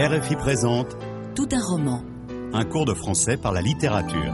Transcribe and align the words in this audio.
RFI 0.00 0.34
présente 0.36 0.96
Tout 1.34 1.48
un 1.52 1.60
roman. 1.60 2.02
un 2.54 2.64
cours 2.64 2.86
de 2.86 2.94
français 2.94 3.36
par 3.36 3.52
la 3.52 3.60
littérature. 3.60 4.32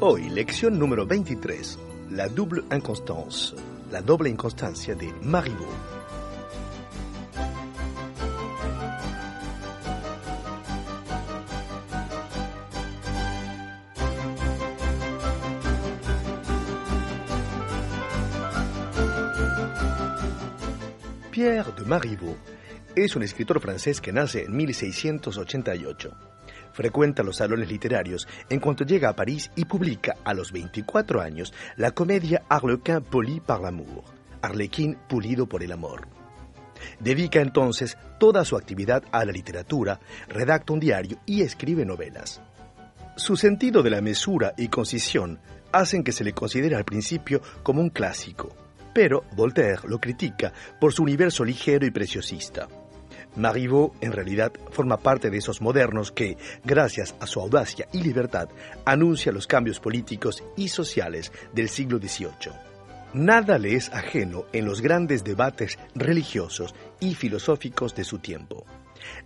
Hoy, 0.00 0.30
lección 0.30 0.76
número 0.76 1.06
23, 1.06 1.78
la 2.10 2.28
double 2.28 2.64
inconstance, 2.72 3.54
la 3.92 4.02
doble 4.02 4.30
inconstancia 4.30 4.96
de 4.96 5.06
Marivaux. 5.22 5.93
Pierre 21.34 21.72
de 21.72 21.84
Marivaux 21.84 22.36
es 22.94 23.16
un 23.16 23.24
escritor 23.24 23.60
francés 23.60 24.00
que 24.00 24.12
nace 24.12 24.44
en 24.44 24.56
1688. 24.56 26.12
Frecuenta 26.72 27.24
los 27.24 27.38
salones 27.38 27.68
literarios 27.68 28.28
en 28.48 28.60
cuanto 28.60 28.84
llega 28.84 29.08
a 29.08 29.16
París 29.16 29.50
y 29.56 29.64
publica 29.64 30.14
a 30.22 30.32
los 30.32 30.52
24 30.52 31.20
años 31.20 31.52
la 31.74 31.90
comedia 31.90 32.44
Arlequin 32.48 33.00
poli 33.00 33.40
par 33.40 33.62
l'amour, 33.62 34.04
Arlequín 34.42 34.96
pulido 35.08 35.48
por 35.48 35.64
el 35.64 35.72
amor. 35.72 36.06
Dedica 37.00 37.40
entonces 37.40 37.98
toda 38.20 38.44
su 38.44 38.56
actividad 38.56 39.02
a 39.10 39.24
la 39.24 39.32
literatura, 39.32 39.98
redacta 40.28 40.72
un 40.72 40.78
diario 40.78 41.18
y 41.26 41.42
escribe 41.42 41.84
novelas. 41.84 42.42
Su 43.16 43.36
sentido 43.36 43.82
de 43.82 43.90
la 43.90 44.00
mesura 44.00 44.54
y 44.56 44.68
concisión 44.68 45.40
hacen 45.72 46.04
que 46.04 46.12
se 46.12 46.22
le 46.22 46.32
considere 46.32 46.76
al 46.76 46.84
principio 46.84 47.42
como 47.64 47.80
un 47.80 47.90
clásico, 47.90 48.54
pero 48.94 49.24
Voltaire 49.32 49.80
lo 49.86 49.98
critica 49.98 50.52
por 50.80 50.92
su 50.92 51.02
universo 51.02 51.44
ligero 51.44 51.84
y 51.84 51.90
preciosista. 51.90 52.68
Marivaux, 53.36 53.96
en 54.00 54.12
realidad, 54.12 54.52
forma 54.70 54.96
parte 54.96 55.28
de 55.28 55.38
esos 55.38 55.60
modernos 55.60 56.12
que, 56.12 56.38
gracias 56.64 57.16
a 57.20 57.26
su 57.26 57.40
audacia 57.40 57.88
y 57.92 58.00
libertad, 58.00 58.48
anuncia 58.84 59.32
los 59.32 59.46
cambios 59.46 59.80
políticos 59.80 60.42
y 60.56 60.68
sociales 60.68 61.32
del 61.52 61.68
siglo 61.68 61.98
XVIII. 61.98 62.52
Nada 63.14 63.58
le 63.58 63.74
es 63.74 63.92
ajeno 63.92 64.44
en 64.52 64.64
los 64.64 64.80
grandes 64.80 65.24
debates 65.24 65.78
religiosos 65.94 66.74
y 67.00 67.14
filosóficos 67.14 67.94
de 67.94 68.04
su 68.04 68.18
tiempo. 68.18 68.64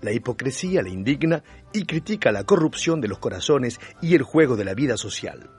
La 0.01 0.13
hipocresía 0.13 0.83
le 0.83 0.91
indigna 0.91 1.43
y 1.73 1.85
critica 1.85 2.33
la 2.33 2.45
corrupción 2.45 3.01
de 3.01 3.09
los 3.09 3.19
corazones 3.19 3.79
y 4.03 4.15
el 4.15 4.23
juego 4.23 4.57
de 4.57 4.65
la 4.65 4.75
vida 4.75 4.97
social. 4.97 5.51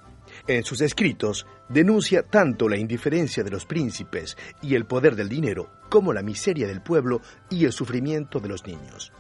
En 0.50 0.64
sus 0.64 0.82
escritos 0.82 1.46
denuncia 1.70 2.24
tanto 2.24 2.68
la 2.68 2.76
indiferencia 2.76 3.44
de 3.44 3.52
los 3.52 3.68
príncipes 3.68 4.36
y 4.64 4.74
el 4.74 4.88
poder 4.88 5.16
del 5.16 5.30
dinero 5.30 5.70
como 5.92 6.12
la 6.12 6.24
miseria 6.24 6.66
del 6.66 6.82
pueblo 6.82 7.22
y 7.52 7.66
el 7.66 7.72
sufrimiento 7.72 8.40
de 8.40 8.50
los 8.50 8.66
niños. 8.66 9.12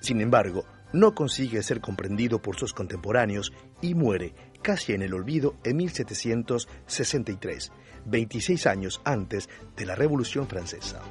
Sin 0.00 0.22
embargo, 0.22 0.64
no 0.94 1.14
consigue 1.14 1.62
ser 1.62 1.82
comprendido 1.82 2.40
por 2.40 2.56
sus 2.56 2.72
contemporáneos 2.72 3.52
y 3.82 3.94
muere 3.94 4.32
casi 4.62 4.94
en 4.94 5.02
el 5.02 5.12
olvido 5.12 5.56
en 5.62 5.76
1763, 5.76 7.72
26 8.06 8.66
años 8.66 9.02
antes 9.04 9.50
de 9.76 9.84
la 9.84 9.94
Revolución 9.94 10.48
Francesa. 10.48 11.02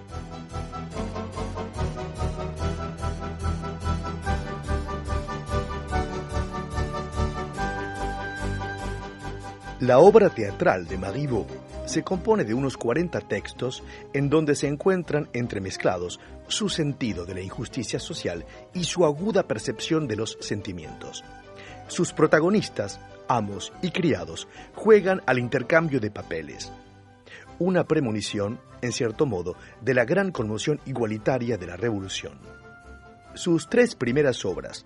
La 9.86 10.00
obra 10.00 10.32
teatral 10.32 10.88
de 10.88 10.98
Marivaux 10.98 11.46
se 11.86 12.02
compone 12.02 12.44
de 12.44 12.56
unos 12.56 12.76
40 12.76 13.20
textos 13.22 13.84
en 14.14 14.32
donde 14.32 14.56
se 14.56 14.68
encuentran 14.68 15.30
entremezclados 15.32 16.20
su 16.48 16.70
sentido 16.70 17.24
de 17.24 17.36
la 17.36 17.42
injusticia 17.42 18.00
social 18.00 18.48
y 18.74 18.86
su 18.86 19.06
aguda 19.06 19.44
percepción 19.44 20.08
de 20.08 20.16
los 20.16 20.40
sentimientos. 20.42 21.24
Sus 21.88 22.14
protagonistas, 22.14 23.00
amos 23.28 23.72
y 23.84 23.92
criados, 23.92 24.48
juegan 24.74 25.22
al 25.28 25.38
intercambio 25.38 26.00
de 26.00 26.10
papeles. 26.10 26.72
Una 27.60 27.84
premonición, 27.84 28.60
en 28.82 28.92
cierto 28.92 29.28
modo, 29.28 29.56
de 29.82 29.94
la 29.94 30.04
gran 30.04 30.32
conmoción 30.32 30.82
igualitaria 30.88 31.60
de 31.60 31.68
la 31.68 31.78
Revolución. 31.78 32.40
Sus 33.36 33.70
tres 33.70 33.94
primeras 33.94 34.46
obras, 34.46 34.84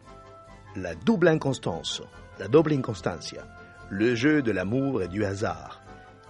La 0.75 0.93
double 0.93 1.33
inconstance, 1.33 2.03
la 2.37 2.49
doble 2.49 2.75
inconstancia, 2.75 3.47
Le 3.91 4.15
jeu 4.15 4.43
de 4.43 4.51
l'amour 4.51 5.01
et 5.01 5.07
du 5.07 5.25
hasard, 5.25 5.81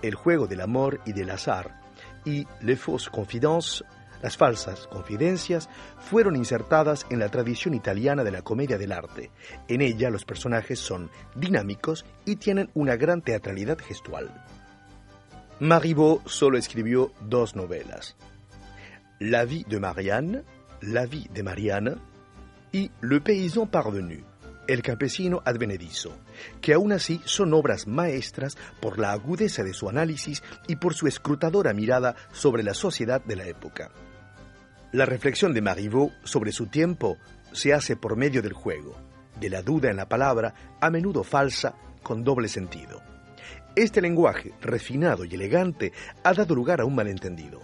El 0.01 0.15
juego 0.15 0.47
del 0.47 0.61
amor 0.61 1.01
y 1.05 1.11
del 1.11 1.29
azar, 1.29 1.81
y 2.25 2.47
Les 2.61 2.77
fausses 2.77 3.09
confidences, 3.09 3.83
las 4.21 4.37
falsas 4.37 4.87
confidencias, 4.87 5.69
fueron 5.99 6.37
insertadas 6.37 7.05
en 7.09 7.19
la 7.19 7.27
tradición 7.27 7.73
italiana 7.73 8.23
de 8.23 8.31
la 8.31 8.43
comedia 8.43 8.77
del 8.77 8.93
arte. 8.93 9.31
En 9.67 9.81
ella 9.81 10.09
los 10.09 10.23
personajes 10.23 10.79
son 10.79 11.09
dinámicos 11.35 12.05
y 12.25 12.37
tienen 12.37 12.69
una 12.75 12.95
gran 12.95 13.21
teatralidad 13.21 13.77
gestual. 13.77 14.31
Marivaux 15.59 16.21
solo 16.31 16.57
escribió 16.57 17.11
dos 17.19 17.57
novelas. 17.57 18.15
La 19.19 19.43
vie 19.43 19.65
de 19.67 19.81
Marianne, 19.81 20.43
La 20.81 21.05
vie 21.05 21.27
de 21.33 21.43
Marianne, 21.43 21.95
y 22.71 22.89
Le 23.01 23.19
paysan 23.19 23.67
parvenu, 23.67 24.23
El 24.69 24.83
campesino 24.83 25.41
advenedizo, 25.45 26.15
que 26.61 26.75
aún 26.75 26.91
así 26.91 27.21
son 27.25 27.55
obras 27.55 27.87
maestras 27.87 28.55
por 28.79 28.99
la 28.99 29.13
agudeza 29.13 29.63
de 29.63 29.73
su 29.73 29.89
análisis 29.89 30.43
y 30.67 30.75
por 30.75 30.93
su 30.93 31.07
escrutadora 31.07 31.73
mirada 31.73 32.15
sobre 32.31 32.61
la 32.61 32.75
sociedad 32.75 33.19
de 33.25 33.35
la 33.35 33.47
época. 33.47 33.89
La 34.91 35.07
reflexión 35.07 35.55
de 35.55 35.63
Marivaux 35.63 36.13
sobre 36.23 36.51
su 36.51 36.67
tiempo 36.67 37.17
se 37.51 37.73
hace 37.73 37.95
por 37.95 38.15
medio 38.15 38.43
del 38.43 38.53
juego, 38.53 38.95
de 39.39 39.49
la 39.49 39.63
duda 39.63 39.89
en 39.89 39.97
la 39.97 40.07
palabra, 40.07 40.53
a 40.79 40.91
menudo 40.91 41.23
falsa, 41.23 41.73
con 42.03 42.23
doble 42.23 42.47
sentido. 42.47 43.01
Este 43.75 44.01
lenguaje, 44.01 44.53
refinado 44.61 45.25
y 45.25 45.33
elegante, 45.33 45.93
ha 46.23 46.35
dado 46.35 46.53
lugar 46.53 46.79
a 46.79 46.85
un 46.85 46.93
malentendido. 46.93 47.59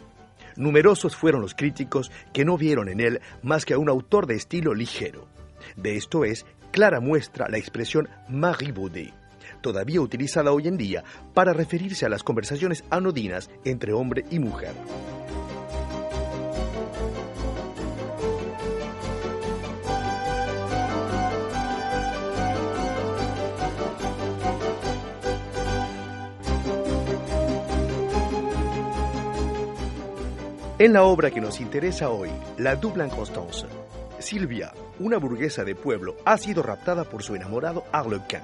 Numerosos 0.56 1.16
fueron 1.16 1.42
los 1.42 1.54
críticos 1.54 2.12
que 2.34 2.46
no 2.46 2.58
vieron 2.58 2.90
en 2.90 3.00
él 3.00 3.22
más 3.44 3.64
que 3.64 3.76
a 3.76 3.78
un 3.78 3.90
autor 3.90 4.26
de 4.26 4.34
estilo 4.34 4.74
ligero. 4.74 5.28
De 5.76 5.98
esto 5.98 6.26
es 6.26 6.46
clara 6.75 7.00
muestra 7.00 7.47
la 7.47 7.58
expresión 7.58 8.09
marivaudet, 8.28 9.13
todavía 9.62 10.02
utilizada 10.02 10.52
hoy 10.52 10.68
en 10.68 10.75
día 10.75 11.06
para 11.34 11.53
referirse 11.53 12.06
a 12.06 12.09
las 12.09 12.22
conversaciones 12.22 12.84
anodinas 12.90 13.50
entre 13.63 13.94
hombre 13.94 14.25
y 14.30 14.40
mujer. 14.40 14.74
En 30.78 30.92
la 30.92 31.03
obra 31.03 31.31
que 31.31 31.40
nos 31.40 31.62
interesa 31.62 32.09
hoy, 32.09 32.30
La 32.57 32.75
double 32.75 33.06
inconstance, 33.06 33.66
Silvia, 34.25 34.74
una 34.97 35.18
burguesa 35.19 35.63
de 35.63 35.75
pueblo, 35.75 36.18
ha 36.25 36.40
sido 36.40 36.63
raptada 36.63 37.03
por 37.03 37.22
su 37.22 37.36
enamorado 37.36 37.84
Arlequin. 37.91 38.41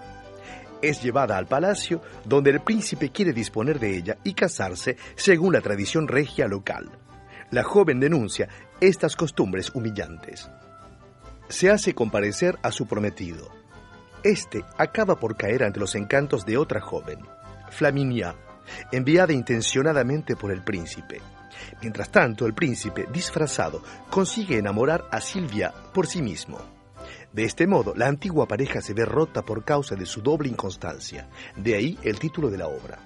Es 0.79 1.01
llevada 1.01 1.37
al 1.37 1.47
palacio 1.47 2.03
donde 2.23 2.51
el 2.51 2.61
príncipe 2.61 3.09
quiere 3.09 3.33
disponer 3.33 3.79
de 3.79 3.97
ella 3.97 4.17
y 4.23 4.35
casarse 4.35 4.95
según 5.15 5.53
la 5.53 5.61
tradición 5.61 6.07
regia 6.07 6.47
local. 6.47 6.87
La 7.49 7.63
joven 7.63 7.99
denuncia 7.99 8.47
estas 8.79 9.15
costumbres 9.15 9.71
humillantes. 9.73 10.51
Se 11.49 11.71
hace 11.71 11.95
comparecer 11.95 12.59
a 12.61 12.71
su 12.71 12.85
prometido. 12.85 13.49
Este 14.21 14.63
acaba 14.77 15.19
por 15.19 15.35
caer 15.35 15.63
ante 15.63 15.79
los 15.79 15.95
encantos 15.95 16.45
de 16.45 16.57
otra 16.57 16.79
joven, 16.79 17.21
Flaminia, 17.71 18.35
enviada 18.91 19.33
intencionadamente 19.33 20.35
por 20.35 20.51
el 20.51 20.63
príncipe. 20.63 21.21
Mientras 21.81 22.11
tanto, 22.11 22.45
el 22.45 22.53
príncipe, 22.53 23.07
disfrazado, 23.11 23.83
consigue 24.09 24.57
enamorar 24.57 25.05
a 25.11 25.21
Silvia 25.21 25.73
por 25.93 26.07
sí 26.07 26.21
mismo. 26.21 26.59
De 27.33 27.43
este 27.43 27.65
modo, 27.65 27.93
la 27.95 28.07
antigua 28.07 28.47
pareja 28.47 28.81
se 28.81 28.93
ve 28.93 29.05
rota 29.05 29.43
por 29.43 29.63
causa 29.63 29.95
de 29.95 30.05
su 30.05 30.21
doble 30.21 30.49
inconstancia. 30.49 31.29
De 31.55 31.75
ahí 31.75 31.97
el 32.03 32.19
título 32.19 32.49
de 32.49 32.57
la 32.57 32.67
obra. 32.67 32.99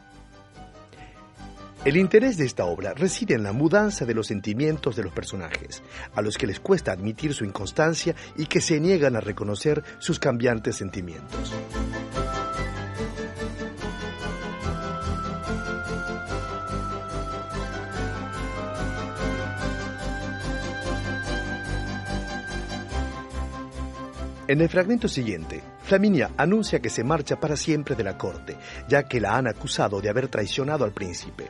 El 1.86 1.98
interés 1.98 2.36
de 2.38 2.46
esta 2.46 2.66
obra 2.66 2.96
reside 2.96 3.36
en 3.36 3.44
la 3.44 3.54
mudanza 3.54 4.06
de 4.06 4.16
los 4.16 4.26
sentimientos 4.26 4.96
de 4.96 5.04
los 5.04 5.14
personajes, 5.14 5.84
a 6.16 6.24
los 6.24 6.36
que 6.36 6.48
les 6.48 6.60
cuesta 6.60 6.92
admitir 6.92 7.36
su 7.36 7.46
inconstancia 7.46 8.16
y 8.36 8.48
que 8.48 8.60
se 8.60 8.80
niegan 8.80 9.16
a 9.16 9.22
reconocer 9.22 9.84
sus 10.00 10.18
cambiantes 10.18 10.78
sentimientos. 10.78 11.54
En 24.48 24.62
el 24.62 24.70
fragmento 24.70 25.08
siguiente, 25.08 25.64
Flaminia 25.82 26.30
anuncia 26.38 26.80
que 26.80 26.92
se 26.92 27.04
marcha 27.04 27.40
para 27.40 27.56
siempre 27.56 27.96
de 27.96 28.04
la 28.04 28.16
corte, 28.16 28.56
ya 28.88 29.02
que 29.08 29.20
la 29.20 29.36
han 29.36 29.48
acusado 29.48 30.02
de 30.02 30.10
haber 30.10 30.28
traicionado 30.28 30.86
al 30.86 30.94
príncipe. 30.94 31.50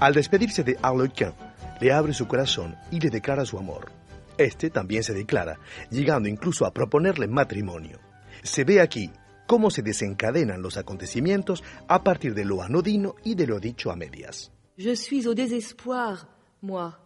Al 0.00 0.12
despedirse 0.12 0.62
de 0.62 0.76
Arlequin, 0.82 1.32
le 1.80 1.92
abre 1.94 2.12
su 2.12 2.28
corazón 2.28 2.76
y 2.90 3.00
le 3.00 3.08
declara 3.08 3.46
su 3.46 3.58
amor. 3.58 3.90
Este 4.36 4.68
también 4.68 5.02
se 5.02 5.14
declara, 5.14 5.58
llegando 5.90 6.28
incluso 6.28 6.66
a 6.66 6.74
proponerle 6.74 7.26
matrimonio. 7.26 8.00
Se 8.42 8.64
ve 8.64 8.82
aquí 8.82 9.10
cómo 9.46 9.70
se 9.70 9.80
desencadenan 9.80 10.60
los 10.60 10.76
acontecimientos 10.76 11.64
a 11.88 12.04
partir 12.04 12.34
de 12.34 12.44
lo 12.44 12.60
anodino 12.60 13.14
y 13.24 13.34
de 13.34 13.46
lo 13.46 13.60
dicho 13.60 13.90
a 13.90 13.96
medias. 13.96 14.52
Je 14.76 14.94
suis 14.94 15.26
au 15.26 15.32
désespoir, 15.32 16.28
moi. 16.60 17.00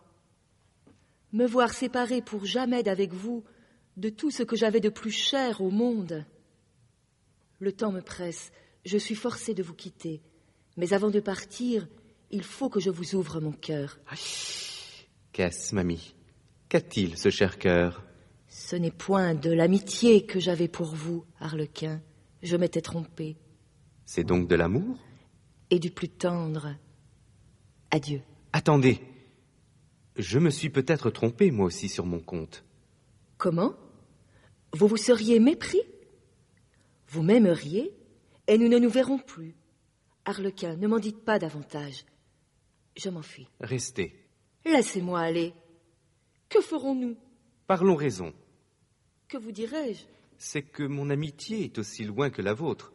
Me 1.33 1.47
voir 1.47 1.73
séparé 1.73 2.21
pour 2.21 2.45
jamais 2.45 2.83
d'avec 2.83 3.13
vous 3.13 3.45
de 3.97 4.09
tout 4.09 4.31
ce 4.31 4.43
que 4.43 4.57
j'avais 4.57 4.81
de 4.81 4.89
plus 4.89 5.11
cher 5.11 5.61
au 5.61 5.71
monde. 5.71 6.25
Le 7.59 7.73
temps 7.73 7.93
me 7.93 8.01
presse, 8.01 8.53
je 8.85 8.97
suis 8.99 9.15
forcé 9.15 9.55
de 9.55 9.63
vous 9.63 9.75
quitter. 9.75 10.23
Mais 10.77 10.93
avant 10.93 11.11
de 11.11 11.21
partir, 11.21 11.87
il 12.31 12.43
faut 12.43 12.69
que 12.71 12.81
je 12.81 12.91
vous 12.91 13.15
ouvre 13.15 13.41
mon 13.41 13.53
cœur. 13.53 13.99
Qu'est-ce, 15.33 15.75
mamie? 15.75 16.15
Qu'a-t-il, 16.69 17.19
ce 17.19 17.31
cher 17.31 17.59
cœur? 17.59 18.05
Ce 18.49 18.77
n'est 18.77 18.91
point 18.91 19.35
de 19.35 19.51
l'amitié 19.51 20.25
que 20.25 20.41
j'avais 20.41 20.69
pour 20.69 20.95
vous, 20.95 21.25
Harlequin. 21.41 22.01
Je 22.43 22.57
m'étais 22.57 22.81
trompé. 22.81 23.37
C'est 24.07 24.25
donc 24.25 24.49
de 24.49 24.55
l'amour? 24.55 24.99
Et 25.71 25.79
du 25.79 25.91
plus 25.91 26.09
tendre. 26.09 26.75
Adieu. 27.91 28.23
Attendez. 28.53 29.01
Je 30.17 30.39
me 30.39 30.51
suis 30.51 30.71
peut-être 30.71 31.11
trompé, 31.11 31.51
moi 31.51 31.67
aussi, 31.67 31.89
sur 31.89 32.07
mon 32.07 32.21
compte. 32.21 32.65
Comment? 33.41 33.75
Vous 34.75 34.87
vous 34.87 34.99
seriez 34.99 35.41
mépris? 35.41 35.81
Vous 37.09 37.23
m'aimeriez 37.23 37.91
et 38.47 38.59
nous 38.59 38.69
ne 38.69 38.79
nous 38.79 38.91
verrons 38.91 39.19
plus. 39.19 39.57
Harlequin, 40.27 40.77
ne 40.77 40.87
m'en 40.87 40.99
dites 40.99 41.25
pas 41.25 41.39
davantage. 41.39 42.05
Je 42.99 43.09
m'enfuis. 43.09 43.49
Restez. 43.59 44.15
Laissez-moi 44.67 45.21
aller. 45.21 45.55
Que 46.51 46.61
ferons-nous? 46.61 47.17
Parlons 47.67 47.95
raison. 47.95 48.35
Que 49.27 49.39
vous 49.39 49.53
dirai-je 49.53 50.05
C'est 50.37 50.63
que 50.63 50.83
mon 50.83 51.09
amitié 51.09 51.65
est 51.65 51.79
aussi 51.79 52.05
loin 52.05 52.29
que 52.29 52.43
la 52.43 52.53
vôtre. 52.53 52.93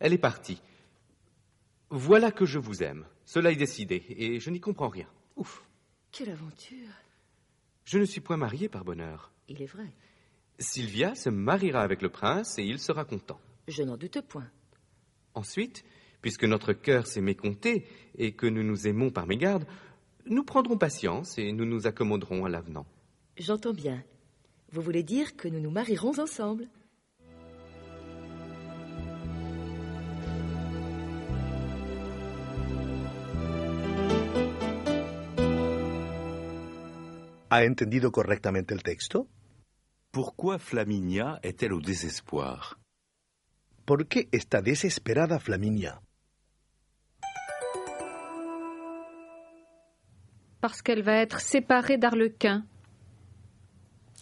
Elle 0.00 0.12
est 0.12 0.18
partie. 0.18 0.60
Voilà 1.90 2.32
que 2.32 2.46
je 2.46 2.58
vous 2.58 2.82
aime. 2.82 3.06
Cela 3.26 3.52
est 3.52 3.56
décidé, 3.56 4.04
et 4.08 4.40
je 4.40 4.50
n'y 4.50 4.60
comprends 4.60 4.88
rien. 4.88 5.08
Ouf. 5.36 5.64
Quelle 6.10 6.30
aventure 6.30 6.90
Je 7.84 8.00
ne 8.00 8.04
suis 8.04 8.20
point 8.20 8.36
marié 8.36 8.68
par 8.68 8.84
bonheur. 8.84 9.33
Il 9.48 9.62
est 9.62 9.66
vrai. 9.66 9.92
Sylvia 10.58 11.14
se 11.14 11.28
mariera 11.30 11.82
avec 11.82 12.00
le 12.00 12.08
prince 12.08 12.58
et 12.58 12.64
il 12.64 12.78
sera 12.78 13.04
content. 13.04 13.40
Je 13.68 13.82
n'en 13.82 13.96
doute 13.96 14.20
point. 14.22 14.50
Ensuite, 15.34 15.84
puisque 16.22 16.44
notre 16.44 16.72
cœur 16.72 17.06
s'est 17.06 17.20
mécompté 17.20 17.86
et 18.16 18.32
que 18.32 18.46
nous 18.46 18.62
nous 18.62 18.86
aimons 18.86 19.10
par 19.10 19.26
mégarde, 19.26 19.66
nous 20.26 20.44
prendrons 20.44 20.78
patience 20.78 21.38
et 21.38 21.52
nous 21.52 21.66
nous 21.66 21.86
accommoderons 21.86 22.44
à 22.44 22.48
l'avenant. 22.48 22.86
J'entends 23.36 23.72
bien. 23.74 24.02
Vous 24.70 24.80
voulez 24.80 25.02
dire 25.02 25.36
que 25.36 25.48
nous 25.48 25.60
nous 25.60 25.70
marierons 25.70 26.18
ensemble 26.18 26.68
¿Ha 37.50 37.62
entendido 37.62 38.10
correctamente 38.10 38.74
el 38.74 38.82
texto? 38.82 39.28
Pourquoi 40.14 40.60
Flaminia 40.60 41.40
est-elle 41.42 41.72
au 41.72 41.80
désespoir? 41.80 42.78
¿Por 43.84 44.06
qué 44.06 44.28
está 44.30 44.62
desesperada 44.62 45.40
Flaminia? 45.40 46.00
Parce 50.60 50.82
qu'elle 50.82 51.02
va 51.02 51.16
être 51.16 51.40
séparée 51.40 51.98
d'Arlequin. 51.98 52.64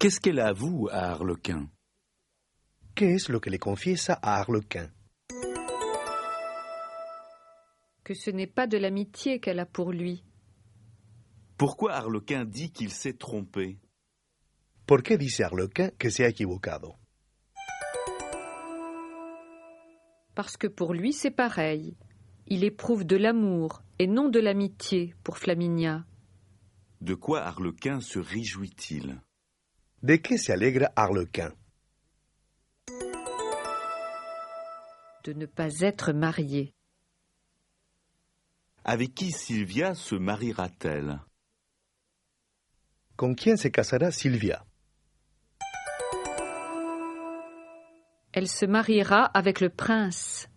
Qu'est-ce 0.00 0.18
qu'elle 0.18 0.40
avoue 0.40 0.88
à 0.90 1.10
Harlequin 1.10 1.68
¿Qué 2.94 3.12
es 3.12 3.28
lo 3.28 3.38
que 3.40 3.50
le 3.50 3.58
confiesa 3.58 4.18
a 4.22 4.40
Harlequin? 4.40 4.88
Que 8.02 8.14
ce 8.14 8.30
n'est 8.30 8.50
pas 8.50 8.66
de 8.66 8.78
l'amitié 8.78 9.40
qu'elle 9.40 9.60
a 9.60 9.66
pour 9.66 9.92
lui. 9.92 10.24
Pourquoi 11.58 11.92
Harlequin 11.92 12.46
dit 12.46 12.72
qu'il 12.72 12.92
s'est 12.92 13.18
trompé? 13.18 13.81
¿Por 14.86 15.02
qué 15.02 15.16
dice 15.16 15.44
Harlequin 15.44 15.90
que 15.98 16.10
se 16.10 16.24
ha 16.24 16.28
equivocado? 16.28 16.96
Parce 20.34 20.56
que 20.56 20.68
pour 20.68 20.94
lui, 20.94 21.12
c'est 21.12 21.30
pareil. 21.30 21.96
Il 22.46 22.64
éprouve 22.64 23.04
de 23.04 23.16
l'amour 23.16 23.82
et 23.98 24.06
non 24.06 24.28
de 24.28 24.40
l'amitié 24.40 25.14
pour 25.22 25.38
Flaminia. 25.38 26.04
De 27.00 27.14
quoi 27.14 27.42
Harlequin 27.42 28.00
se 28.00 28.18
réjouit-il? 28.18 29.20
¿De 30.02 30.16
qué 30.16 30.38
se 30.38 30.52
alegra 30.52 30.90
Harlequin? 30.96 31.52
De 35.24 35.32
ne 35.32 35.46
pas 35.46 35.80
être 35.80 36.12
marié. 36.12 36.74
Avec 38.84 39.14
qui 39.14 39.30
Sylvia 39.30 39.94
se 39.94 40.16
mariera-t-elle? 40.16 41.20
¿Con 43.16 43.34
quién 43.34 43.56
se 43.56 43.70
casará 43.70 44.10
Silvia? 44.10 44.64
Elle 48.34 48.48
se 48.48 48.64
mariera 48.64 49.26
avec 49.26 49.60
le 49.60 49.68
prince. 49.68 50.48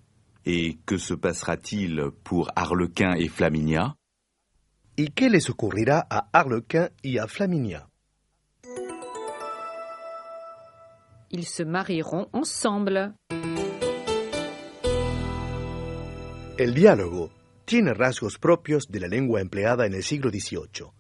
Et 0.46 0.78
que 0.86 0.98
se 0.98 1.14
passera-t-il 1.14 2.10
pour 2.24 2.50
Harlequin 2.56 3.16
et 3.16 3.28
Flaminia? 3.28 3.98
¿Y 4.96 5.10
qué 5.10 5.30
les 5.30 5.50
ocurrirá 5.50 6.08
a 6.10 6.30
Harlequin 6.32 6.90
y 7.04 7.18
a 7.18 7.28
Flaminia? 7.28 7.90
Ils 11.32 11.48
se 11.48 11.64
marieront 11.64 12.30
ensemble. 12.32 13.16
El 16.58 16.74
diálogo 16.74 17.32
tiene 17.66 17.94
rasgos 17.94 18.38
propios 18.38 18.88
de 18.88 19.02
la 19.02 19.10
lengua 19.10 19.42
empleada 19.42 19.86
en 19.86 19.96
el 19.96 20.04
siglo 20.04 20.30
XVIII. 20.30 20.92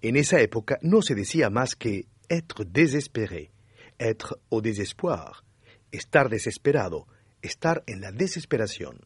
En 0.00 0.16
esa 0.16 0.40
época 0.40 0.78
no 0.80 1.02
se 1.02 1.14
decía 1.14 1.50
más 1.50 1.76
que 1.76 2.06
être 2.30 2.64
désespéré, 2.64 3.52
être 3.98 4.38
au 4.48 4.62
désespoir, 4.62 5.45
estar 5.92 6.28
desesperado, 6.28 7.06
estar 7.42 7.82
en 7.86 8.00
la 8.00 8.12
desesperación. 8.12 9.00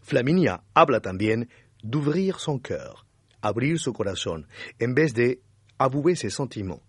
Flaminia 0.00 0.64
habla 0.74 1.00
también 1.00 1.48
d'ouvrir 1.82 2.34
son 2.38 2.58
cœur, 2.58 3.06
abrir 3.40 3.78
su 3.78 3.92
corazón, 3.92 4.48
en 4.78 4.94
vez 4.94 5.14
de 5.14 5.42
avouer 5.78 6.16
ses 6.16 6.34
sentiments, 6.34 6.82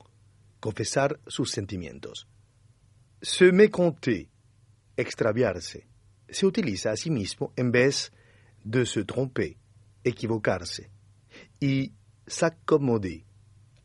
confesar 0.59 1.19
sus 1.27 1.51
sentimientos. 1.51 2.27
Se 3.21 3.51
mécompter, 3.51 4.27
extraviarse, 4.97 5.87
se 6.29 6.45
utiliza 6.45 6.91
a 6.91 6.95
sí 6.95 7.09
mismo 7.09 7.53
en 7.55 7.71
vez 7.71 8.11
de 8.63 8.85
se 8.85 9.03
tromper, 9.03 9.57
equivocarse, 10.03 10.89
y 11.59 11.93
s'accommoder, 12.27 13.23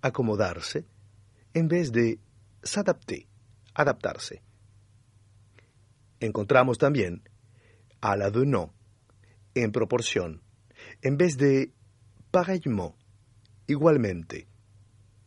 acomodarse, 0.03 0.87
en 1.55 1.69
vez 1.69 1.93
de 1.93 2.19
s'adapter, 2.63 3.27
adaptarse. 3.75 4.43
Encontramos 6.21 6.79
también 6.79 7.23
a 8.01 8.17
la 8.17 8.31
de 8.31 8.45
no, 8.45 8.75
en 9.55 9.73
proporción, 9.73 10.43
en 11.03 11.17
vez 11.17 11.37
de 11.37 11.73
pareillement, 12.31 12.95
igualmente, 13.67 14.49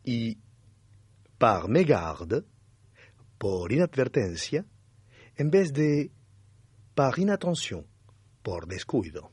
y 0.04 0.38
par 1.38 1.70
mégarde, 1.70 2.44
por 3.38 3.72
inadvertencia, 3.72 4.66
en 5.36 5.50
vez 5.50 5.74
de 5.74 6.12
par 6.94 7.18
inattention, 7.18 7.88
por 8.42 8.68
descuido. 8.68 9.32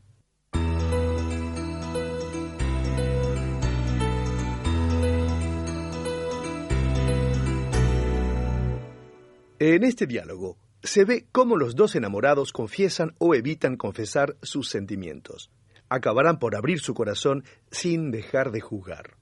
En 9.60 9.82
este 9.82 10.06
diálogo 10.06 10.56
se 10.82 11.04
ve 11.04 11.26
cómo 11.32 11.56
los 11.56 11.74
dos 11.74 11.94
enamorados 11.96 12.52
confiesan 12.52 13.14
o 13.18 13.34
evitan 13.34 13.76
confesar 13.76 14.36
sus 14.42 14.68
sentimientos. 14.68 15.50
Acabarán 15.88 16.38
por 16.38 16.54
abrir 16.54 16.80
su 16.80 16.94
corazón 16.94 17.44
sin 17.70 18.10
dejar 18.10 18.50
de 18.50 18.60
jugar. 18.60 19.16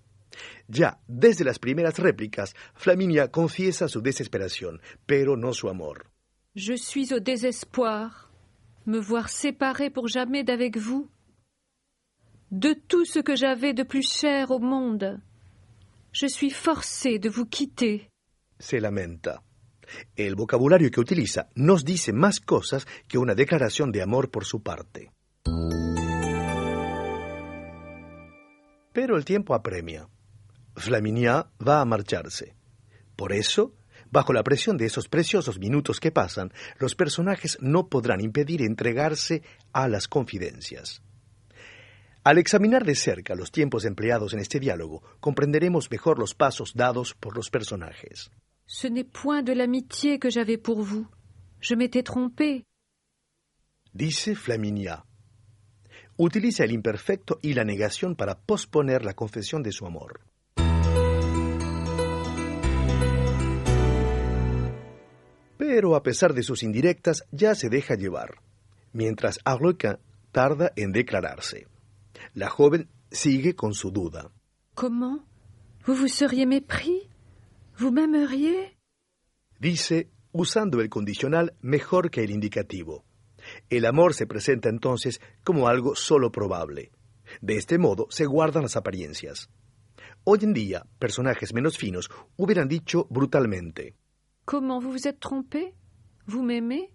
Ya 0.69 1.01
desde 1.07 1.45
las 1.45 1.59
primeras 1.59 1.99
réplicas, 1.99 2.55
Flaminia 2.75 3.31
confiesa 3.31 3.89
su 3.89 4.03
desesperación, 4.03 4.81
pero 5.07 5.37
no 5.37 5.53
su 5.53 5.69
amor. 5.69 6.11
Je 6.55 6.77
suis 6.77 7.13
au 7.13 7.21
désespoir. 7.21 8.31
Me 8.87 8.99
voir 8.99 9.29
séparé 9.29 9.91
pour 9.91 10.09
jamais 10.09 10.45
d'avec 10.45 10.77
vous. 10.77 11.09
De 12.51 12.73
tout 12.73 13.05
ce 13.05 13.21
que 13.21 13.37
j'avais 13.37 13.75
de 13.75 13.83
plus 13.83 14.09
cher 14.09 14.51
au 14.51 14.59
monde. 14.59 15.21
Je 16.13 16.27
suis 16.27 16.51
forcé 16.51 17.19
de 17.19 17.29
vous 17.29 17.47
quitter. 17.47 18.09
Se 18.59 18.77
lamenta. 18.77 19.43
El 20.15 20.35
vocabulario 20.35 20.91
que 20.91 21.01
utiliza 21.01 21.49
nos 21.55 21.85
dice 21.85 22.13
más 22.13 22.41
cosas 22.41 22.87
que 23.09 23.19
una 23.19 23.35
declaración 23.35 23.93
de 23.93 24.03
amor 24.03 24.31
por 24.31 24.45
su 24.45 24.63
parte. 24.63 25.11
Pero 28.93 29.17
el 29.17 29.25
tiempo 29.25 29.55
apremia. 29.55 30.09
Flaminia 30.75 31.51
va 31.67 31.81
a 31.81 31.85
marcharse. 31.85 32.55
Por 33.15 33.33
eso, 33.33 33.75
bajo 34.11 34.33
la 34.33 34.43
presión 34.43 34.77
de 34.77 34.87
esos 34.87 35.09
preciosos 35.09 35.59
minutos 35.59 36.01
que 36.01 36.13
pasan, 36.13 36.53
los 36.79 36.95
personajes 36.95 37.59
no 37.61 37.89
podrán 37.89 38.21
impedir 38.21 38.63
entregarse 38.63 39.43
a 39.73 39.89
las 39.89 40.09
confidencias. 40.09 41.03
Al 42.25 42.39
examinar 42.39 42.85
de 42.85 42.95
cerca 42.95 43.35
los 43.35 43.53
tiempos 43.53 43.85
empleados 43.85 44.33
en 44.33 44.41
este 44.41 44.59
diálogo, 44.59 45.03
comprenderemos 45.21 45.91
mejor 45.91 46.19
los 46.19 46.35
pasos 46.35 46.73
dados 46.75 47.15
por 47.15 47.37
los 47.37 47.51
personajes. 47.51 48.31
Ce 48.67 48.89
n'est 48.89 49.05
point 49.05 49.43
de 49.43 49.53
l'amitié 49.53 50.19
que 50.19 50.29
j'avais 50.29 50.59
pour 50.59 50.83
vous. 50.83 51.07
Je 51.61 51.75
m'étais 51.75 52.03
trompé. 52.03 52.65
Dice 53.95 54.35
Flaminia. 54.35 55.05
Utiliza 56.19 56.65
el 56.65 56.73
imperfecto 56.73 57.39
y 57.43 57.53
la 57.53 57.65
negación 57.65 58.17
para 58.17 58.39
posponer 58.39 59.05
la 59.05 59.15
confesión 59.15 59.63
de 59.63 59.71
su 59.71 59.87
amor. 59.87 60.21
Pero 65.59 65.95
a 65.95 66.03
pesar 66.03 66.35
de 66.35 66.43
sus 66.43 66.63
indirectas, 66.63 67.25
ya 67.31 67.55
se 67.55 67.69
deja 67.69 67.95
llevar, 67.95 68.41
mientras 68.93 69.39
Arlequin 69.45 69.99
tarda 70.33 70.73
en 70.77 70.93
declararse. 70.93 71.67
La 72.35 72.49
joven 72.49 72.89
sigue 73.11 73.55
con 73.55 73.75
su 73.75 73.91
duda. 73.91 74.31
Comment? 74.75 75.23
Vous 75.87 75.95
vous 75.95 76.13
seriez 76.13 76.47
mépris? 76.47 77.09
Vous 77.79 77.93
m'aimeriez 77.93 78.75
Dice 79.61 80.09
usando 80.33 80.81
el 80.81 80.89
condicional 80.89 81.55
mejor 81.61 82.11
que 82.11 82.25
el 82.25 82.31
indicativo. 82.31 83.05
El 83.69 83.85
amor 83.85 84.15
se 84.15 84.27
presenta 84.27 84.71
entonces 84.71 85.21
como 85.45 85.69
algo 85.69 85.95
solo 85.95 86.33
probable. 86.33 86.91
De 87.43 87.59
este 87.59 87.77
modo 87.77 88.07
se 88.09 88.25
guardan 88.25 88.63
las 88.63 88.77
apariencias. 88.77 89.51
Hoy 90.25 90.39
en 90.43 90.55
día, 90.55 90.87
personajes 90.99 91.53
menos 91.53 91.77
finos 91.77 92.09
hubieran 92.39 92.67
dicho 92.67 93.07
brutalmente. 93.11 93.95
Comment 94.47 94.83
vous 94.83 94.93
vous 94.93 95.07
êtes 95.07 95.21
trompé 95.21 95.75
Vous 96.27 96.43
m'aimez 96.43 96.95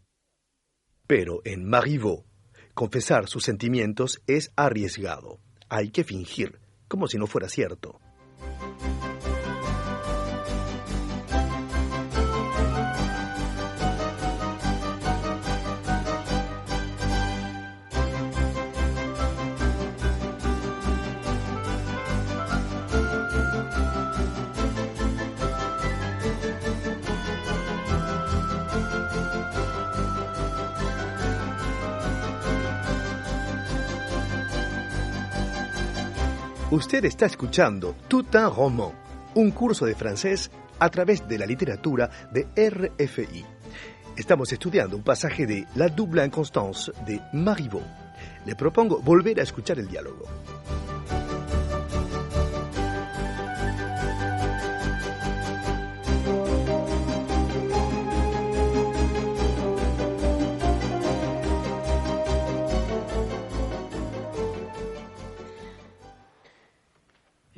Pero 1.05 1.41
en 1.45 1.63
Marivaux, 1.63 2.25
confesar 2.73 3.27
sus 3.27 3.43
sentimientos 3.43 4.19
es 4.25 4.51
arriesgado. 4.55 5.39
Hay 5.69 5.91
que 5.91 6.03
fingir, 6.03 6.59
como 6.87 7.07
si 7.07 7.19
no 7.19 7.27
fuera 7.27 7.49
cierto. 7.49 7.99
Usted 36.71 37.03
está 37.03 37.25
escuchando 37.25 37.95
Tout 38.07 38.25
un 38.33 38.49
roman, 38.49 38.93
un 39.35 39.51
curso 39.51 39.85
de 39.85 39.93
francés 39.93 40.49
a 40.79 40.89
través 40.89 41.27
de 41.27 41.37
la 41.37 41.45
literatura 41.45 42.09
de 42.31 42.47
RFI. 42.55 43.43
Estamos 44.15 44.53
estudiando 44.53 44.95
un 44.95 45.03
pasaje 45.03 45.45
de 45.45 45.67
La 45.75 45.89
double 45.89 46.23
inconstance 46.25 46.89
de 47.05 47.19
Marivaux. 47.33 47.85
Le 48.45 48.55
propongo 48.55 49.01
volver 49.01 49.41
a 49.41 49.43
escuchar 49.43 49.79
el 49.79 49.89
diálogo. 49.89 50.23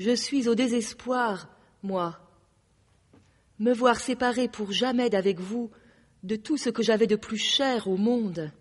Je 0.05 0.13
suis 0.13 0.49
au 0.49 0.53
désespoir, 0.53 1.47
moi. 1.81 2.19
Me 3.57 3.73
voir 3.73 4.01
séparée 4.01 4.49
pour 4.49 4.73
jamais 4.73 5.09
d'avec 5.09 5.39
vous 5.39 5.71
de 6.23 6.35
tout 6.35 6.57
ce 6.57 6.69
que 6.69 6.83
j'avais 6.83 7.07
de 7.07 7.15
plus 7.15 7.37
cher 7.37 7.87
au 7.87 7.95
monde. 7.95 8.51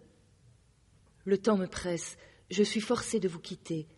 Le 1.24 1.36
temps 1.36 1.56
me 1.56 1.66
presse, 1.66 2.16
je 2.48 2.62
suis 2.62 2.80
forcée 2.80 3.18
de 3.18 3.26
vous 3.26 3.40
quitter, 3.40 3.88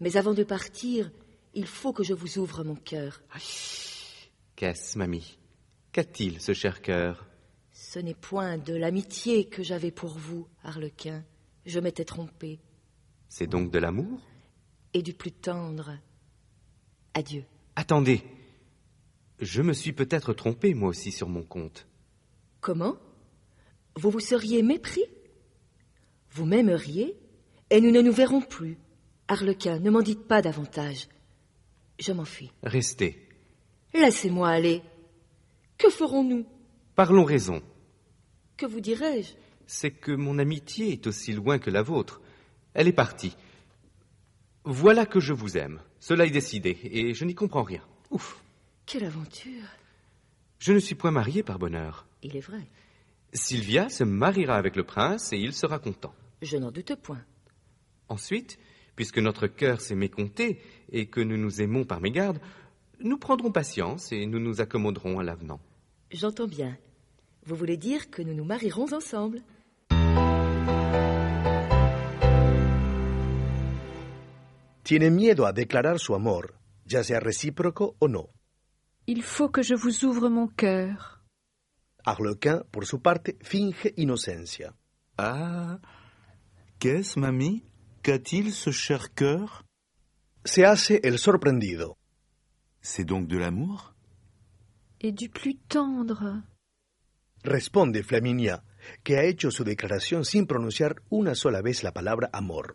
mais 0.00 0.18
avant 0.18 0.34
de 0.34 0.44
partir, 0.44 1.10
il 1.54 1.66
faut 1.66 1.94
que 1.94 2.04
je 2.04 2.12
vous 2.12 2.36
ouvre 2.36 2.64
mon 2.64 2.76
cœur. 2.76 3.22
Qu'est-ce, 4.54 4.98
mamie? 4.98 5.38
Qu'a-t-il, 5.92 6.38
ce 6.38 6.52
cher 6.52 6.82
cœur? 6.82 7.24
Ce 7.72 7.98
n'est 7.98 8.12
point 8.12 8.58
de 8.58 8.74
l'amitié 8.74 9.46
que 9.46 9.62
j'avais 9.62 9.90
pour 9.90 10.18
vous, 10.18 10.46
Harlequin. 10.64 11.24
Je 11.64 11.80
m'étais 11.80 12.04
trompée. 12.04 12.60
C'est 13.30 13.46
donc 13.46 13.70
de 13.70 13.78
l'amour? 13.78 14.20
Et 14.92 15.00
du 15.00 15.14
plus 15.14 15.32
tendre. 15.32 15.96
Adieu. 17.14 17.44
Attendez. 17.76 18.22
Je 19.40 19.62
me 19.62 19.72
suis 19.72 19.92
peut-être 19.92 20.32
trompé, 20.32 20.74
moi 20.74 20.90
aussi, 20.90 21.12
sur 21.12 21.28
mon 21.28 21.42
compte. 21.42 21.86
Comment? 22.60 22.96
Vous 23.96 24.10
vous 24.10 24.20
seriez 24.20 24.62
mépris? 24.62 25.04
Vous 26.32 26.44
m'aimeriez 26.44 27.16
et 27.70 27.80
nous 27.80 27.90
ne 27.90 28.00
nous 28.02 28.12
verrons 28.12 28.42
plus. 28.42 28.78
Harlequin, 29.28 29.78
ne 29.78 29.90
m'en 29.90 30.02
dites 30.02 30.26
pas 30.26 30.42
davantage. 30.42 31.08
Je 31.98 32.12
m'enfuis. 32.12 32.50
Restez. 32.62 33.28
Laissez-moi 33.94 34.48
aller. 34.48 34.82
Que 35.78 35.88
ferons-nous? 35.90 36.46
Parlons 36.94 37.24
raison. 37.24 37.62
Que 38.56 38.66
vous 38.66 38.80
dirai-je 38.80 39.32
C'est 39.66 39.90
que 39.90 40.12
mon 40.12 40.38
amitié 40.38 40.92
est 40.92 41.06
aussi 41.06 41.32
loin 41.32 41.58
que 41.58 41.70
la 41.70 41.82
vôtre. 41.82 42.20
Elle 42.74 42.88
est 42.88 42.92
partie. 42.92 43.34
Voilà 44.64 45.06
que 45.06 45.20
je 45.20 45.32
vous 45.32 45.56
aime. 45.56 45.80
Cela 46.00 46.26
est 46.26 46.30
décidé, 46.30 46.78
et 46.84 47.14
je 47.14 47.24
n'y 47.24 47.34
comprends 47.34 47.62
rien. 47.62 47.82
Ouf. 48.10 48.42
Quelle 48.86 49.04
aventure 49.04 49.64
Je 50.58 50.72
ne 50.72 50.78
suis 50.78 50.94
point 50.94 51.10
marié 51.10 51.42
par 51.42 51.58
bonheur. 51.58 52.06
Il 52.22 52.36
est 52.36 52.40
vrai. 52.40 52.66
Sylvia 53.32 53.88
se 53.88 54.04
mariera 54.04 54.56
avec 54.56 54.76
le 54.76 54.84
prince 54.84 55.32
et 55.32 55.38
il 55.38 55.52
sera 55.52 55.78
content. 55.78 56.14
Je 56.42 56.56
n'en 56.56 56.70
doute 56.70 56.94
point. 56.96 57.22
Ensuite, 58.08 58.58
puisque 58.96 59.18
notre 59.18 59.46
cœur 59.46 59.80
s'est 59.80 59.94
mécompté 59.94 60.60
et 60.90 61.06
que 61.06 61.20
nous 61.20 61.36
nous 61.36 61.62
aimons 61.62 61.84
par 61.84 62.00
mégarde, 62.00 62.40
nous 62.98 63.16
prendrons 63.16 63.52
patience 63.52 64.12
et 64.12 64.26
nous 64.26 64.40
nous 64.40 64.60
accommoderons 64.60 65.20
à 65.20 65.22
l'avenant. 65.22 65.60
J'entends 66.10 66.48
bien. 66.48 66.76
Vous 67.46 67.54
voulez 67.54 67.76
dire 67.76 68.10
que 68.10 68.20
nous 68.20 68.34
nous 68.34 68.44
marierons 68.44 68.92
ensemble 68.92 69.40
Tiene 74.90 75.12
miedo 75.12 75.46
a 75.46 75.52
declarar 75.52 76.00
su 76.00 76.16
amor, 76.16 76.58
ya 76.84 77.04
sea 77.04 77.20
recíproco 77.20 77.94
o 78.00 78.08
no. 78.08 78.30
Il 79.06 79.22
faut 79.22 79.52
que 79.52 79.62
je 79.62 79.76
vous 79.76 80.04
ouvre 80.04 80.28
mon 80.28 80.48
cœur. 80.48 81.22
Arlequin, 82.04 82.64
por 82.72 82.86
su 82.86 83.00
parte, 83.00 83.36
finge 83.40 83.94
inocencia. 83.96 84.74
Ah, 85.16 85.78
qu'est-ce, 86.80 87.20
mamie 87.20 87.62
Qu'a-t-il, 88.02 88.52
ce 88.52 88.72
cher 88.72 89.14
cœur 89.14 89.64
Se 90.44 90.64
hace 90.64 90.98
el 91.04 91.20
sorprendido. 91.20 91.96
C'est 92.80 93.04
donc 93.04 93.28
de 93.28 93.38
l'amour 93.38 93.94
Et 94.98 95.12
du 95.12 95.28
plus 95.28 95.54
tendre. 95.68 96.42
Responde 97.44 98.02
Flaminia, 98.02 98.64
que 99.04 99.18
ha 99.18 99.22
hecho 99.22 99.52
su 99.52 99.62
declaración 99.62 100.24
sin 100.24 100.48
pronunciar 100.48 101.00
una 101.10 101.36
sola 101.36 101.62
vez 101.62 101.84
la 101.84 101.92
palabra 101.92 102.28
amor. 102.32 102.74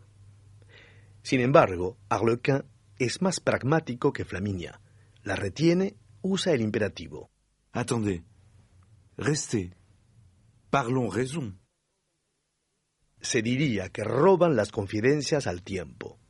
Sin 1.26 1.40
embargo, 1.40 1.98
Arlequin 2.08 2.62
es 3.00 3.20
más 3.20 3.40
pragmático 3.40 4.12
que 4.12 4.24
Flaminia. 4.24 4.80
La 5.24 5.34
retiene, 5.34 5.96
usa 6.22 6.52
el 6.52 6.60
imperativo. 6.60 7.32
Attendez. 7.72 8.22
Restez. 9.16 9.72
Parlons 10.70 11.12
raison. 11.12 11.58
Se 13.20 13.42
diría 13.42 13.88
que 13.88 14.04
roban 14.04 14.54
las 14.54 14.70
confidencias 14.70 15.48
al 15.48 15.64
tiempo. 15.64 16.20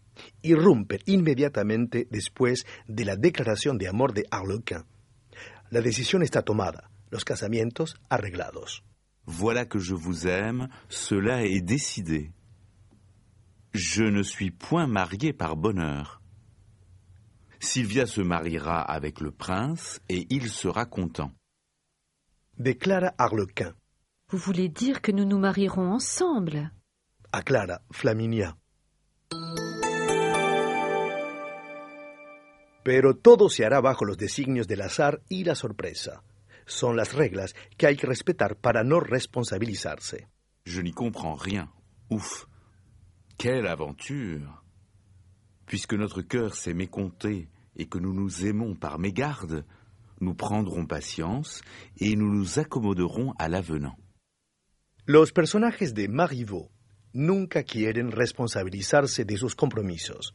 Irrumpen 0.40 1.00
inmediatamente 1.04 2.08
después 2.10 2.64
de 2.88 3.04
la 3.04 3.16
declaración 3.16 3.76
de 3.76 3.88
amor 3.88 4.14
de 4.14 4.24
Arlequin. 4.30 4.86
La 5.68 5.82
decisión 5.82 6.22
está 6.22 6.40
tomada, 6.40 6.90
los 7.10 7.26
casamientos 7.26 8.00
arreglados. 8.08 8.82
Voilà 9.26 9.68
que 9.68 9.78
je 9.78 9.92
vous 9.92 10.24
aime, 10.26 10.70
cela 10.88 11.42
est 11.42 11.60
décidé. 11.60 12.32
Je 13.76 14.04
ne 14.04 14.22
suis 14.22 14.50
point 14.50 14.86
marié 14.86 15.34
par 15.34 15.54
bonheur. 15.54 16.22
Sylvia 17.60 18.06
se 18.06 18.22
mariera 18.22 18.80
avec 18.80 19.20
le 19.20 19.30
prince 19.30 20.00
et 20.08 20.26
il 20.30 20.48
sera 20.48 20.86
content. 20.86 21.30
Declara 22.58 23.12
Arlequin. 23.18 23.74
Vous 24.30 24.38
voulez 24.38 24.70
dire 24.70 25.02
que 25.02 25.12
nous 25.12 25.26
nous 25.26 25.38
marierons 25.38 25.92
ensemble? 25.92 26.72
Aclara 27.32 27.82
Flaminia. 27.92 28.56
Pero 32.82 33.14
todo 33.14 33.50
se 33.50 33.66
hará 33.66 33.82
bajo 33.82 34.06
los 34.06 34.16
designios 34.16 34.66
del 34.66 34.80
azar 34.80 35.20
y 35.28 35.44
la 35.44 35.54
sorpresa. 35.54 36.22
Son 36.64 36.96
las 36.96 37.12
reglas 37.12 37.54
que 37.76 37.86
hay 37.86 37.96
que 37.96 38.06
respetar 38.06 38.56
para 38.56 38.84
no 38.84 39.00
responsabilizarse. 39.00 40.28
Je 40.64 40.82
n'y 40.82 40.92
comprends 40.92 41.36
rien. 41.36 41.68
Ouf. 42.08 42.46
Quelle 43.38 43.66
aventure. 43.66 44.62
Puisque 45.66 45.92
notre 45.92 46.22
cœur 46.22 46.54
s'est 46.54 46.72
mécompté 46.72 47.48
et 47.76 47.86
que 47.86 47.98
nous 47.98 48.14
nous 48.14 48.46
aimons 48.46 48.74
par 48.74 48.98
mégarde, 48.98 49.66
nous 50.22 50.34
prendrons 50.34 50.86
patience 50.86 51.60
et 51.98 52.16
nous 52.16 52.32
nous 52.32 52.58
accommoderons 52.58 53.34
à 53.38 53.48
l'avenant. 53.48 53.94
Los 55.06 55.32
personajes 55.32 55.92
de 55.92 56.06
Marivaux 56.06 56.70
nunca 57.12 57.62
quieren 57.62 58.10
responsabilizarse 58.10 59.26
de 59.26 59.36
sus 59.36 59.54
compromisos. 59.54 60.34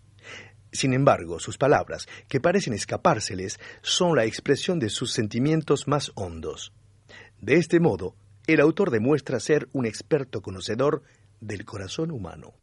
Sin 0.72 0.94
embargo, 0.94 1.40
sus 1.40 1.58
palabras, 1.58 2.08
que 2.30 2.40
parecen 2.40 2.74
escapárseles, 2.74 3.60
son 3.82 4.16
la 4.16 4.26
expresión 4.26 4.78
de 4.80 4.90
sus 4.90 5.12
sentimientos 5.12 5.88
más 5.88 6.12
hondos. 6.14 6.72
De 7.42 7.56
este 7.56 7.80
modo, 7.80 8.16
el 8.46 8.62
autor 8.62 8.92
demuestra 8.92 9.40
ser 9.40 9.70
un 9.74 9.88
experto 9.88 10.42
conocedor 10.42 11.02
del 11.42 11.66
corazón 11.66 12.12
humano. 12.12 12.61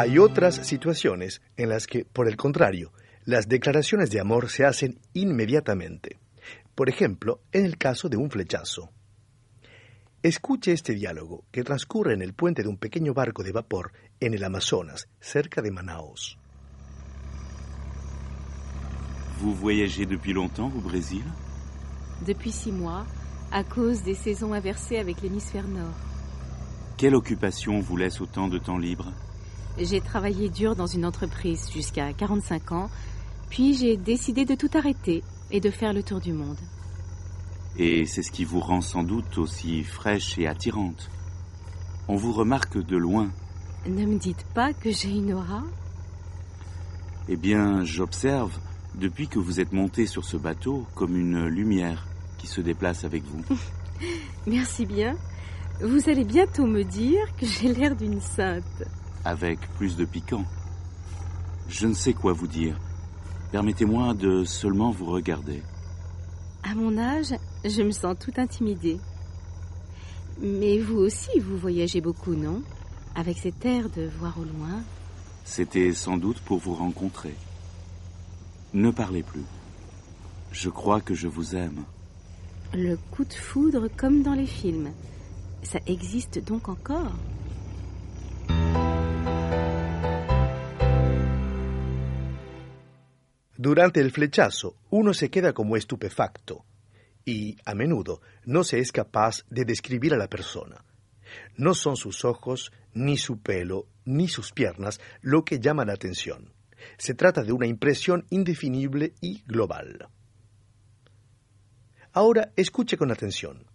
Hay 0.00 0.20
otras 0.20 0.64
situaciones 0.64 1.42
en 1.56 1.70
las 1.70 1.88
que, 1.88 2.04
por 2.04 2.28
el 2.28 2.36
contrario, 2.36 2.92
las 3.24 3.48
declaraciones 3.48 4.10
de 4.10 4.20
amor 4.20 4.48
se 4.48 4.64
hacen 4.64 5.00
inmediatamente. 5.12 6.20
Por 6.76 6.88
ejemplo, 6.88 7.40
en 7.50 7.64
el 7.64 7.78
caso 7.78 8.08
de 8.08 8.16
un 8.16 8.30
flechazo. 8.30 8.92
Escuche 10.22 10.70
este 10.70 10.94
diálogo 10.94 11.42
que 11.50 11.64
transcurre 11.64 12.14
en 12.14 12.22
el 12.22 12.32
puente 12.32 12.62
de 12.62 12.68
un 12.68 12.76
pequeño 12.76 13.12
barco 13.12 13.42
de 13.42 13.50
vapor 13.50 13.90
en 14.20 14.34
el 14.34 14.44
Amazonas, 14.44 15.08
cerca 15.18 15.62
de 15.62 15.72
Manaus. 15.72 16.38
Vous 19.40 19.56
voyagez 19.56 20.06
depuis 20.06 20.32
longtemps 20.32 20.72
au 20.76 20.80
Brésil 20.80 21.24
Depuis 22.24 22.52
six 22.52 22.70
mois, 22.70 23.04
à 23.50 23.64
cause 23.64 24.04
des 24.04 24.14
saisons 24.14 24.52
inversées 24.52 24.98
avec 24.98 25.22
l'hémisphère 25.22 25.66
nord. 25.66 25.98
Quelle 26.96 27.16
occupation 27.16 27.80
vous 27.80 27.96
laisse 27.96 28.20
autant 28.20 28.46
de 28.46 28.58
temps 28.58 28.78
libre 28.78 29.12
J'ai 29.80 30.00
travaillé 30.00 30.48
dur 30.48 30.74
dans 30.74 30.86
une 30.86 31.04
entreprise 31.04 31.70
jusqu'à 31.72 32.12
45 32.12 32.72
ans, 32.72 32.90
puis 33.48 33.74
j'ai 33.74 33.96
décidé 33.96 34.44
de 34.44 34.56
tout 34.56 34.70
arrêter 34.74 35.22
et 35.52 35.60
de 35.60 35.70
faire 35.70 35.92
le 35.92 36.02
tour 36.02 36.20
du 36.20 36.32
monde. 36.32 36.58
Et 37.76 38.04
c'est 38.04 38.22
ce 38.22 38.32
qui 38.32 38.44
vous 38.44 38.58
rend 38.58 38.80
sans 38.80 39.04
doute 39.04 39.38
aussi 39.38 39.84
fraîche 39.84 40.36
et 40.36 40.48
attirante. 40.48 41.10
On 42.08 42.16
vous 42.16 42.32
remarque 42.32 42.84
de 42.84 42.96
loin. 42.96 43.30
Ne 43.86 44.04
me 44.04 44.18
dites 44.18 44.44
pas 44.52 44.72
que 44.72 44.90
j'ai 44.90 45.10
une 45.10 45.32
aura 45.32 45.62
Eh 47.28 47.36
bien, 47.36 47.84
j'observe, 47.84 48.58
depuis 48.96 49.28
que 49.28 49.38
vous 49.38 49.60
êtes 49.60 49.72
monté 49.72 50.06
sur 50.06 50.24
ce 50.24 50.36
bateau, 50.36 50.86
comme 50.96 51.16
une 51.16 51.46
lumière 51.46 52.08
qui 52.38 52.48
se 52.48 52.60
déplace 52.60 53.04
avec 53.04 53.22
vous. 53.24 53.44
Merci 54.46 54.86
bien. 54.86 55.16
Vous 55.80 56.08
allez 56.10 56.24
bientôt 56.24 56.66
me 56.66 56.82
dire 56.82 57.24
que 57.36 57.46
j'ai 57.46 57.72
l'air 57.72 57.94
d'une 57.94 58.20
sainte. 58.20 58.64
Avec 59.24 59.60
plus 59.76 59.96
de 59.96 60.04
piquant. 60.04 60.44
Je 61.68 61.86
ne 61.86 61.94
sais 61.94 62.12
quoi 62.12 62.32
vous 62.32 62.46
dire. 62.46 62.78
Permettez-moi 63.52 64.14
de 64.14 64.44
seulement 64.44 64.90
vous 64.90 65.06
regarder. 65.06 65.62
À 66.62 66.74
mon 66.74 66.98
âge, 66.98 67.34
je 67.64 67.82
me 67.82 67.90
sens 67.90 68.16
tout 68.18 68.32
intimidée. 68.36 68.98
Mais 70.40 70.78
vous 70.78 70.98
aussi, 70.98 71.40
vous 71.40 71.56
voyagez 71.56 72.00
beaucoup, 72.00 72.34
non? 72.34 72.62
Avec 73.14 73.38
cet 73.38 73.64
air 73.64 73.88
de 73.90 74.08
voir 74.18 74.38
au 74.38 74.44
loin. 74.44 74.82
C'était 75.44 75.92
sans 75.92 76.16
doute 76.16 76.40
pour 76.40 76.58
vous 76.58 76.74
rencontrer. 76.74 77.34
Ne 78.74 78.90
parlez 78.90 79.22
plus. 79.22 79.44
Je 80.52 80.68
crois 80.68 81.00
que 81.00 81.14
je 81.14 81.26
vous 81.26 81.56
aime. 81.56 81.84
Le 82.74 82.96
coup 83.10 83.24
de 83.24 83.32
foudre 83.32 83.88
comme 83.96 84.22
dans 84.22 84.34
les 84.34 84.46
films. 84.46 84.90
Ça 85.62 85.78
existe 85.86 86.44
donc 86.44 86.68
encore? 86.68 87.12
Durante 93.60 94.00
el 94.00 94.12
flechazo, 94.12 94.76
uno 94.88 95.12
se 95.12 95.30
queda 95.30 95.52
como 95.52 95.76
estupefacto 95.76 96.64
y, 97.24 97.56
a 97.64 97.74
menudo, 97.74 98.22
no 98.44 98.62
se 98.62 98.78
es 98.78 98.92
capaz 98.92 99.44
de 99.50 99.64
describir 99.64 100.14
a 100.14 100.16
la 100.16 100.28
persona. 100.28 100.84
No 101.56 101.74
son 101.74 101.96
sus 101.96 102.24
ojos, 102.24 102.70
ni 102.94 103.16
su 103.16 103.40
pelo, 103.40 103.88
ni 104.04 104.28
sus 104.28 104.52
piernas 104.52 105.00
lo 105.22 105.44
que 105.44 105.58
llama 105.58 105.84
la 105.84 105.94
atención. 105.94 106.52
Se 106.98 107.14
trata 107.14 107.42
de 107.42 107.50
una 107.50 107.66
impresión 107.66 108.26
indefinible 108.30 109.14
y 109.20 109.42
global. 109.44 110.08
Ahora 112.12 112.52
escuche 112.54 112.96
con 112.96 113.10
atención. 113.10 113.66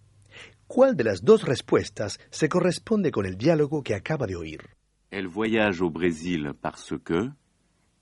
¿Cuál 0.66 0.96
de 0.96 1.04
las 1.04 1.22
dos 1.22 1.42
respuestas 1.42 2.18
se 2.30 2.48
corresponde 2.48 3.10
con 3.10 3.26
el 3.26 3.36
diálogo 3.36 3.82
que 3.82 3.94
acaba 3.94 4.26
de 4.26 4.36
oír? 4.36 4.62
Elle 5.10 5.28
voyage 5.28 5.82
au 5.82 5.90
Brésil 5.90 6.54
parce 6.58 6.96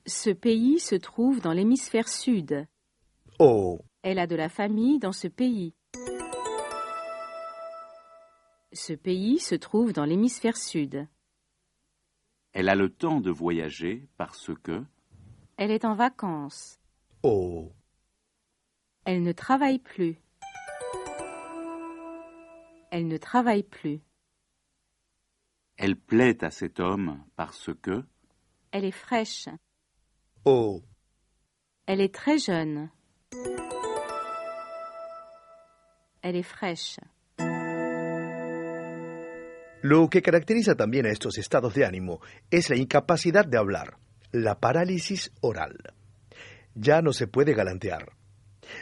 Ce 0.07 0.31
pays 0.31 0.81
se 0.81 0.95
trouve 0.95 1.41
dans 1.41 1.53
l'hémisphère 1.53 2.09
sud. 2.09 2.67
O 3.39 3.81
Elle 4.03 4.19
a 4.19 4.27
de 4.27 4.35
la 4.37 4.49
famille 4.49 4.99
dans 4.99 5.13
ce 5.13 5.29
pays. 5.29 5.75
Ce 8.73 8.93
pays 8.95 9.39
se 9.39 9.55
trouve 9.55 9.93
dans 9.93 10.05
l'hémisphère 10.05 10.57
sud. 10.57 11.07
elle 12.55 12.69
a 12.69 12.75
le 12.75 12.91
temps 12.91 13.21
de 13.21 13.31
voyager 13.31 14.09
parce 14.19 14.51
que 14.63 14.85
Elle 15.57 15.71
est 15.71 15.85
en 15.85 15.95
vacances. 15.95 16.79
o 17.23 17.73
Elle 19.05 19.23
ne 19.23 19.33
travaille 19.33 19.79
plus. 19.79 20.17
Elle 22.91 23.07
ne 23.09 23.17
travaille 23.17 23.63
plus. 23.63 24.01
elle 25.77 25.97
plaît 25.97 26.45
à 26.45 26.51
cet 26.51 26.79
homme 26.81 27.25
parce 27.37 27.71
que 27.83 28.05
Elle 28.71 28.85
est 28.85 28.91
fraîche. 28.91 29.49
O 30.45 30.83
Elle 31.87 32.01
est 32.01 32.15
très 32.15 32.39
jeune. 32.39 32.91
Elle 36.23 36.37
est 36.37 36.43
fraîche. 36.43 36.99
Lo 39.83 40.09
que 40.09 40.23
caracteriza 40.23 40.77
también 40.77 41.07
a 41.07 41.11
estos 41.11 41.39
estados 41.39 41.75
de 41.75 41.85
ánimo 41.85 42.21
es 42.51 42.71
la 42.71 42.77
incapacidad 42.77 43.45
de 43.45 43.59
hablar, 43.59 43.99
la 44.31 44.61
parálisis 44.61 45.33
oral. 45.41 45.77
Ya 46.75 47.03
no 47.03 47.13
se 47.13 47.27
puede 47.27 47.55
galantear. 47.55 48.13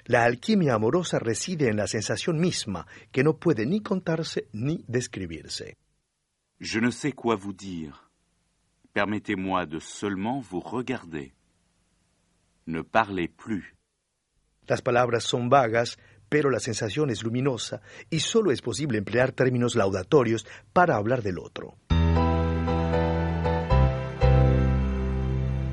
La 0.05 0.25
alquimia 0.25 0.75
amorosa 0.75 1.18
reside 1.18 1.68
en 1.68 1.77
la 1.77 1.87
sensación 1.87 2.38
misma, 2.38 2.87
que 3.11 3.25
no 3.25 3.38
puede 3.38 3.64
ni 3.64 3.81
contarse 3.81 4.49
ni 4.53 4.85
describirse. 4.87 5.79
je 6.61 6.79
ne 6.79 6.90
sais 6.90 7.12
quoi 7.12 7.37
vous 7.37 7.55
dire. 7.55 8.11
Permettez-moi 8.92 9.66
de 9.66 9.79
seulement 9.79 10.40
vous 10.40 10.61
regarder. 10.61 11.33
Ne 12.66 12.85
parlez 12.85 13.31
plus. 13.31 13.64
Las 14.66 14.83
palabras 14.83 15.25
son 15.25 15.49
vagas, 15.49 15.99
pero 16.29 16.49
la 16.49 16.61
sensación 16.61 17.11
es 17.11 17.23
luminosa 17.23 17.83
y 18.09 18.20
solo 18.20 18.53
es 18.53 18.62
posible 18.62 18.99
emplear 18.99 19.33
términos 19.33 19.75
laudatorios 19.75 20.46
para 20.73 20.96
hablar 20.96 21.23
del 21.23 21.38
otro. 21.38 21.77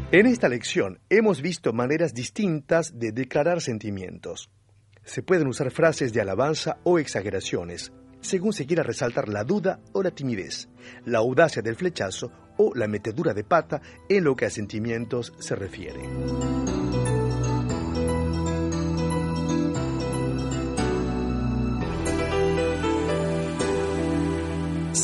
En 0.10 0.26
esta 0.26 0.48
lección 0.48 1.00
hemos 1.10 1.42
visto 1.42 1.74
maneras 1.74 2.14
distintas 2.14 2.98
de 2.98 3.12
declarar 3.12 3.62
sentimientos. 3.62 4.50
Se 5.04 5.22
pueden 5.22 5.48
usar 5.48 5.70
frases 5.70 6.14
de 6.14 6.22
alabanza 6.22 6.78
o 6.84 6.98
exageraciones, 6.98 7.92
según 8.22 8.54
se 8.54 8.66
quiera 8.66 8.84
resaltar 8.84 9.30
la 9.30 9.44
duda 9.44 9.80
o 9.94 10.02
la 10.02 10.12
timidez, 10.12 10.70
la 11.06 11.20
audacia 11.20 11.62
del 11.62 11.76
flechazo 11.76 12.32
o 12.58 12.74
la 12.74 12.88
metedura 12.88 13.34
de 13.34 13.44
pata 13.44 13.82
en 14.10 14.24
lo 14.24 14.36
que 14.36 14.46
a 14.46 14.50
sentimientos 14.50 15.34
se 15.40 15.56
refiere. 15.56 16.00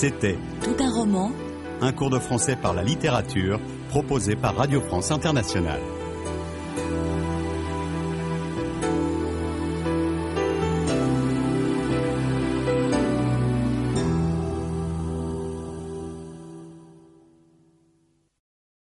C'était 0.04 0.38
Tout 0.62 0.76
un 0.84 0.92
roman 0.92 1.32
un 1.80 1.94
cours 1.94 2.10
de 2.10 2.20
français 2.20 2.58
par 2.58 2.74
la 2.74 2.84
littérature 2.84 3.58
proposé 3.88 4.36
par 4.36 4.54
Radio 4.54 4.82
France 4.82 5.12
Internationale. 5.12 5.80